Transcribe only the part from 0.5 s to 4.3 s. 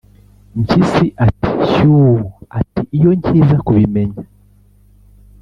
mpyisi ati: ‘shyuu, ati iyo nkiza kubimenya.